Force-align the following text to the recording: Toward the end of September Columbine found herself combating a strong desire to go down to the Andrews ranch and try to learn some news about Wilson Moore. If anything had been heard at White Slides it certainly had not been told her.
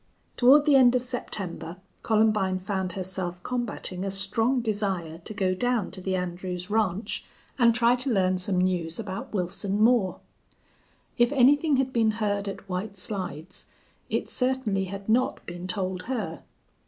Toward 0.35 0.65
the 0.65 0.75
end 0.75 0.95
of 0.95 1.03
September 1.03 1.77
Columbine 2.01 2.57
found 2.59 2.93
herself 2.93 3.39
combating 3.43 4.03
a 4.03 4.09
strong 4.09 4.59
desire 4.59 5.19
to 5.19 5.33
go 5.35 5.53
down 5.53 5.91
to 5.91 6.01
the 6.01 6.15
Andrews 6.15 6.71
ranch 6.71 7.23
and 7.59 7.75
try 7.75 7.95
to 7.97 8.09
learn 8.09 8.39
some 8.39 8.59
news 8.59 8.99
about 8.99 9.31
Wilson 9.31 9.79
Moore. 9.79 10.19
If 11.19 11.31
anything 11.31 11.77
had 11.77 11.93
been 11.93 12.13
heard 12.17 12.47
at 12.47 12.67
White 12.67 12.97
Slides 12.97 13.67
it 14.09 14.27
certainly 14.27 14.85
had 14.85 15.07
not 15.07 15.45
been 15.45 15.67
told 15.67 16.01
her. 16.01 16.41